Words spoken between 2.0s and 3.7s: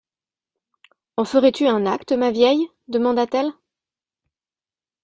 ma vieille? demanda-t-elle.